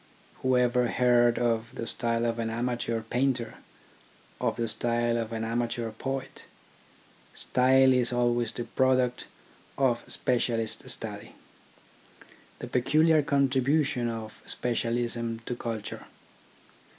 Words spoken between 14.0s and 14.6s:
of